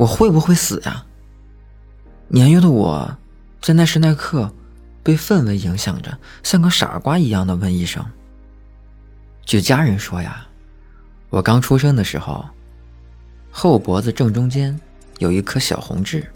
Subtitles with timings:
[0.00, 1.04] 我会不会死呀？
[2.28, 3.18] 年幼的我，
[3.60, 4.50] 在那时那刻，
[5.02, 8.02] 被氛围影响着，像个傻瓜一样的问医生。
[9.44, 10.46] 据家人说呀，
[11.28, 12.42] 我刚出生的时候，
[13.50, 14.80] 后脖子正中间
[15.18, 16.26] 有一颗小红痣。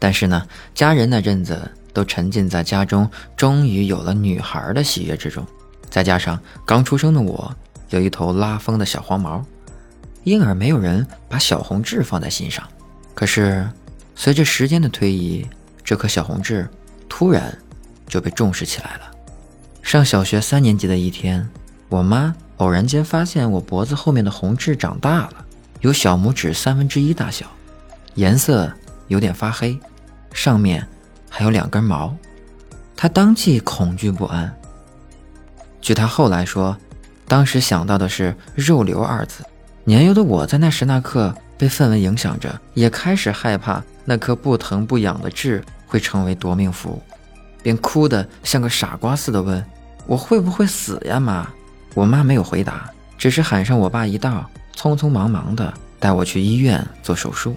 [0.00, 0.44] 但是呢，
[0.74, 5.46] 家人那阵子都沉浸在家中终于有了女孩的喜悦之中，
[5.88, 7.54] 再加上刚出生的我
[7.90, 9.46] 有一头拉风的小黄毛，
[10.26, 12.66] 因而没有人把小红痣放在心上。
[13.14, 13.64] 可是，
[14.16, 15.46] 随着时间的推移，
[15.84, 16.68] 这颗小红痣
[17.08, 17.56] 突然
[18.08, 19.10] 就被重视起来了。
[19.82, 21.48] 上小学三年级的一天，
[21.88, 25.46] 我妈偶然间发现我脖子后面的红痣长大了，
[25.80, 27.46] 有小拇指三分之一大小，
[28.16, 28.68] 颜色。
[29.08, 29.78] 有点发黑，
[30.32, 30.84] 上面
[31.30, 32.12] 还有两根毛，
[32.96, 34.52] 他当即恐惧不安。
[35.80, 36.76] 据他后来说，
[37.28, 39.44] 当时想到的是“肉瘤”二字。
[39.88, 47.00] 年幼的我在那时那刻被氛围影响着，也开始害怕那颗不疼不痒的痣会成为夺命符，
[47.62, 49.64] 便哭得像个傻瓜似的问
[50.04, 51.48] ：“我会不会死呀，妈？”
[51.94, 57.54] 我妈没有回答，只是喊上我爸一道，匆匆忙忙的带我去医院做手术。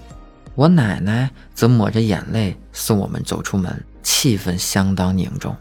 [0.54, 5.58] 我奶奶则抹着眼泪送我们走出门，气氛相当凝重，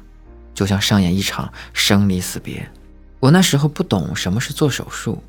[0.54, 2.68] 就像上演一场生离死别。
[3.20, 5.20] 我那时候不懂什么是做手术，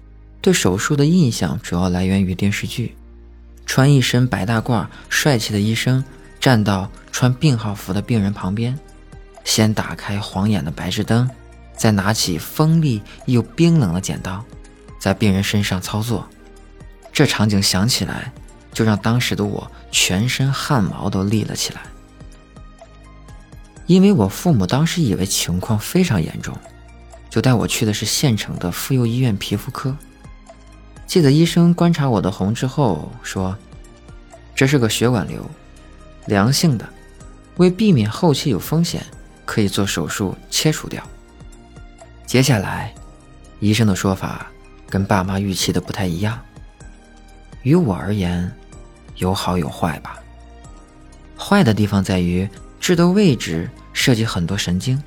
[0.41, 2.95] 对手术的印象主要来源于电视剧，
[3.65, 6.03] 穿一身白大褂、帅气的医生
[6.39, 8.77] 站到穿病号服的病人旁边，
[9.43, 11.29] 先打开晃眼的白炽灯，
[11.75, 14.43] 再拿起锋利又冰冷的剪刀，
[14.99, 16.27] 在病人身上操作。
[17.11, 18.31] 这场景想起来。
[18.71, 21.81] 就让当时的我全身汗毛都立了起来，
[23.87, 26.55] 因为我父母当时以为情况非常严重，
[27.31, 29.97] 就带我去的是县城的妇幼医院皮肤科。
[31.09, 33.57] 记得医生观察我的红之后说
[34.53, 35.43] ：“这是个血管瘤，
[36.27, 36.87] 良性的，
[37.57, 39.03] 为避免后期有风险，
[39.43, 41.03] 可以做手术切除掉。”
[42.27, 42.93] 接下来，
[43.59, 44.51] 医生的说法
[44.87, 46.39] 跟爸妈预期的不太一样。
[47.63, 48.51] 于我而言，
[49.15, 50.15] 有好有坏吧。
[51.35, 52.47] 坏的地方在于
[52.79, 55.01] 痣的位置涉及很多神经，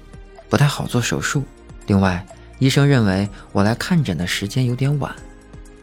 [0.48, 1.44] 不太好做手术。
[1.86, 2.26] 另外，
[2.58, 5.14] 医生认为我来看诊的时间有点晚，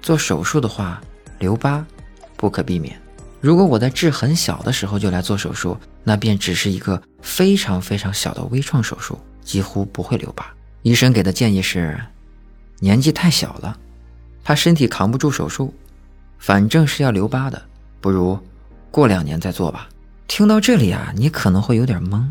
[0.01, 1.01] 做手术的话
[1.39, 1.85] 留疤
[2.35, 2.99] 不可避免。
[3.41, 10.45] 如果我在痣很小的时候就来做手术，那便只是一个非常非常小的微创手术，几乎不会留疤。
[10.81, 11.99] 医生给的建议是：
[12.79, 13.77] 年纪太小了，
[14.43, 15.73] 怕身体扛不住手术。
[16.37, 17.61] 反正是要留疤的，
[17.99, 18.39] 不如
[18.91, 19.89] 过两年再做吧。
[20.27, 22.25] 听到这里啊，你可能会有点懵，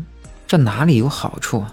[0.47, 1.63] 这哪里有好处？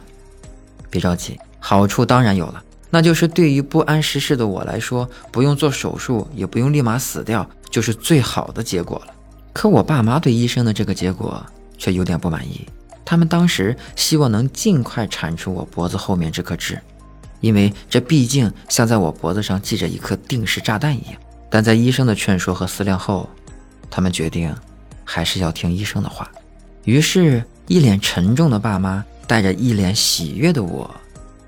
[0.90, 9.14] 别着急，好处当然有了，那就是对于不谙世事的我来说，不用做手术，也不用立马死掉，就是最好的结果了。
[9.52, 11.44] 可我爸妈对医生的这个结果
[11.76, 12.66] 却有点不满意，
[13.04, 16.80] 他们当时希望能尽快铲除我脖子后面这颗痣，
[17.40, 21.20] 因为这毕竟像在我脖子上系着一颗定时炸弹一样。
[21.50, 23.28] 但在医生的劝说和思量后，
[23.90, 24.54] 他们决定
[25.04, 26.30] 还是要听医生的话。
[26.84, 30.88] 于是，一脸沉重的爸妈带着一脸喜悦的我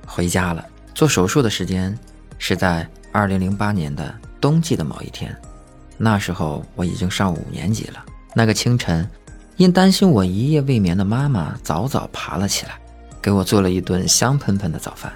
[0.07, 0.65] 回家了。
[0.99, 1.97] 做手术的时间
[2.39, 5.33] 是在2008年的冬季的某一天，
[5.97, 8.05] 那时候我已经上五年级了。
[8.35, 9.09] 那个清晨，
[9.59, 12.81] 因担心我一夜未眠的妈妈早早爬了起来，
[13.23, 15.13] 给我做了一顿香喷喷的早饭。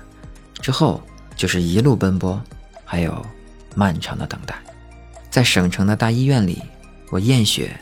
[0.60, 1.03] 之后
[1.34, 2.41] 就是一路奔波，
[2.84, 3.20] 还有
[3.75, 4.54] 漫长的等待。
[5.31, 6.62] 在省城的大医院里，
[7.10, 7.76] 我验血、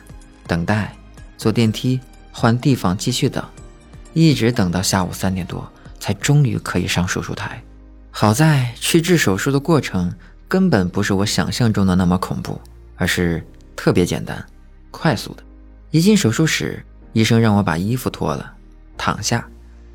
[0.46, 0.96] 等待、
[1.36, 2.00] 坐电梯、
[2.32, 3.44] 换地方继续等，
[4.14, 7.62] 一直等到下午三点多，才终于可以上手术台。
[8.10, 10.12] 好在去治手术的过程
[10.48, 12.60] 根本不是我想象中的那么恐怖，
[12.96, 13.44] 而是
[13.74, 14.44] 特别简单、
[14.90, 15.42] 快速的。
[15.90, 18.52] 一进手术室，医生让我把衣服脱了，
[18.98, 19.46] 躺下，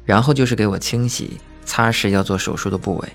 [0.04, 3.10] 然后就是给我清洗、擦拭要做手术的部位，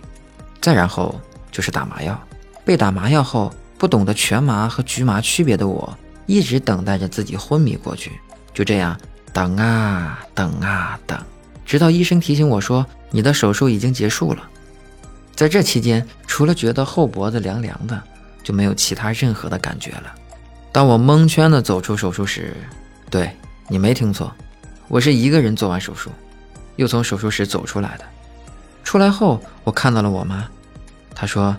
[0.60, 2.20] 再然后就是打麻药。
[2.64, 3.52] 被打麻药后。
[3.80, 8.12] 不懂得全麻和局麻区别的我，一直等待着自己昏迷过去。
[8.52, 8.94] 就这样
[9.32, 11.18] 等啊等啊等，
[11.64, 14.46] 直到医生提醒我说：“你的手术已经结束了。”
[15.34, 18.02] 在这期间，除了觉得后脖子凉凉的，
[18.42, 20.14] 就没有其他任何的感觉了。
[20.72, 22.54] 当我蒙圈的走出手术室，
[23.10, 23.30] 对
[23.68, 24.32] 你没听错，
[24.88, 26.10] 我是一个人做完手术，
[26.76, 28.04] 又从手术室走出来的。
[28.84, 30.46] 出来后，我看到了我妈，
[31.14, 31.56] 她说：“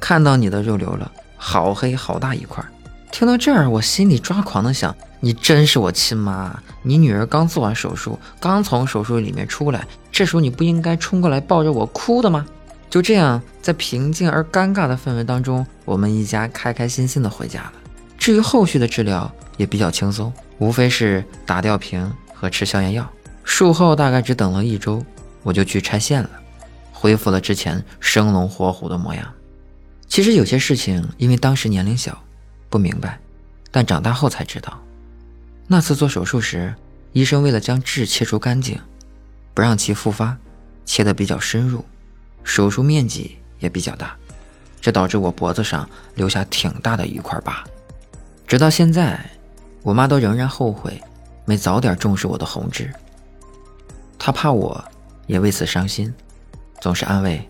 [0.00, 1.10] 看到你的肉瘤了。”
[1.42, 2.62] 好黑好大一块，
[3.10, 6.62] 听到这儿，我心里抓狂的想：你真是我亲妈！
[6.82, 12.44] 你女儿刚做完手术，刚从手术里面出来，这时候你不应该冲过来抱着我哭的吗？
[12.90, 17.72] 就这样，在平静而尴尬的氛围当中，我们一家开开心心的回家了。
[18.18, 23.08] 至于后续的治疗，也比较轻松，无非是打吊瓶和吃消炎药。
[23.44, 25.04] 术后大概只等了一周，
[25.44, 26.30] 我就去拆线了，
[26.92, 29.24] 恢复了之前生龙活虎的模样。
[30.08, 32.20] 其实有些事情，因为当时年龄小，
[32.68, 33.20] 不明白，
[33.70, 34.76] 但长大后才知道。
[35.68, 36.74] 那次做手术时，
[37.12, 38.76] 医生为了将痣切除干净，
[39.54, 40.36] 不让其复发，
[40.84, 41.84] 切得比较深入，
[42.44, 44.16] 手术面积也比较大，
[44.80, 47.64] 这导致我脖子上留下挺大的一块疤。
[48.46, 49.18] 直到现在。
[49.82, 51.00] 我妈都仍然后悔，
[51.46, 52.92] 没早点重视我的红痣。
[54.18, 54.84] 她怕我，
[55.26, 56.12] 也为此伤心，
[56.82, 57.48] 总是安慰：“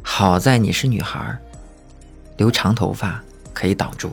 [0.00, 1.38] 好在你是女孩，
[2.38, 3.22] 留长头发
[3.52, 4.10] 可以挡住。”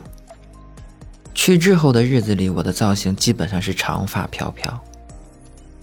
[1.34, 4.78] 去痣后的日子里，我的造型基本上是长发飘飘。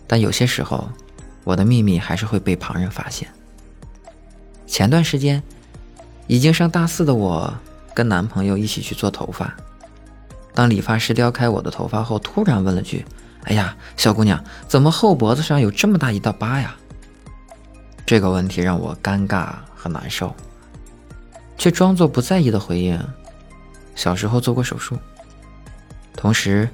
[0.05, 0.87] 但有些时候，
[1.43, 3.27] 我的秘密还是会被旁人发现。
[4.65, 5.41] 前段时间，
[6.27, 7.53] 已经上大四的我，
[7.93, 9.53] 跟男朋友一起去做头发。
[10.53, 13.05] 当理发师撩开我的头发后，突然问了句
[13.45, 16.75] ：“哎呀，小姑娘，怎么后脖子上有这么大一道疤呀？”
[18.05, 20.35] 这个问题让我尴尬和难受，
[21.57, 22.99] 却装作不在意的回应
[23.95, 24.97] ：“小时候做过手术。”
[26.15, 26.69] 同时，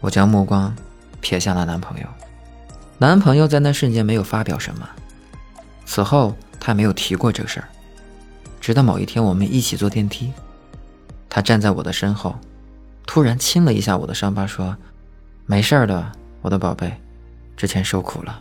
[0.00, 0.74] 我将目光
[1.22, 2.06] 瞥向了男朋友。
[2.98, 4.88] 男朋友在那瞬间没有发表什么，
[5.84, 7.68] 此后他没有提过这个事儿。
[8.58, 10.32] 直到某一天，我们一起坐电梯，
[11.28, 12.34] 他站在我的身后。
[13.06, 14.74] 突然亲了一下我的伤疤，说
[15.44, 16.90] ：“没事儿的，我的宝贝，
[17.54, 18.40] 之前受苦了。”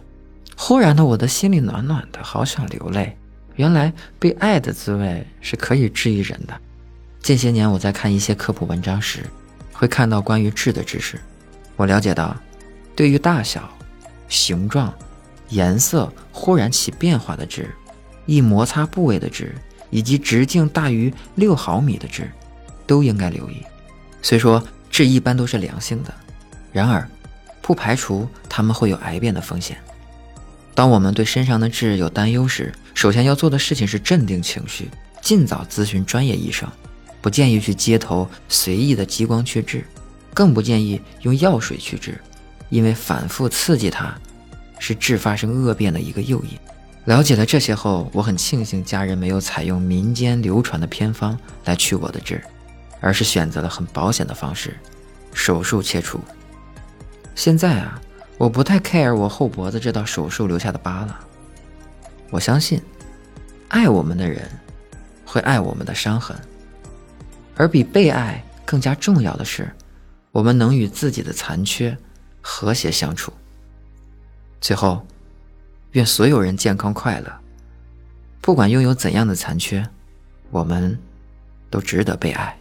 [0.56, 3.18] 忽然的，我的心里暖暖的，好想流泪。
[3.58, 6.58] 原来被爱的滋味是可以治愈人的。
[7.22, 9.26] 近些年，我在看一些科普文章时，
[9.74, 11.20] 会看到关于痣的知识。
[11.76, 12.34] 我了解到，
[12.96, 13.70] 对于大小、
[14.30, 14.94] 形状、
[15.50, 17.70] 颜色忽然起变化的痣，
[18.26, 19.56] 易摩擦部位的痣，
[19.90, 22.32] 以及直径大于六毫米的痣，
[22.86, 23.58] 都应该留意。
[24.22, 26.14] 虽说痣一般都是良性的，
[26.72, 27.08] 然而
[27.62, 29.78] 不排除它们会有癌变的风险。
[30.76, 34.90] 当我们对身上的痣有担忧时，首先要做的事情是镇定情绪，
[35.22, 36.68] 尽早咨询专业医生。
[37.22, 39.86] 不建议去街头随意的激光去痣，
[40.34, 42.20] 更不建议用药水去痣，
[42.70, 44.14] 因为反复刺激它，
[44.80, 46.58] 是痣发生恶变的一个诱因。
[47.06, 52.42] 了解了这些后，我很庆幸家人没有采用民间流传的偏方来去我的痣。
[53.06, 54.78] 而是选择了很保险的方式，
[55.34, 56.22] 手术切除。
[57.36, 58.02] 现在啊，
[58.38, 61.20] 我不太 care 我后脖子这道手术留下的疤了。
[62.30, 62.82] 我相信，
[63.68, 64.50] 爱我们的人
[65.26, 66.34] 会爱我们的伤痕，
[67.58, 69.70] 而比被爱更加重要的是，
[70.32, 71.98] 我们能与自己的残缺
[72.40, 73.34] 和谐相处。
[74.62, 75.06] 最后，
[75.94, 77.34] 愿所有人健康快乐。
[78.42, 79.88] 不管拥有怎样的残缺，
[80.52, 80.98] 我们
[81.70, 82.56] 都值得被爱。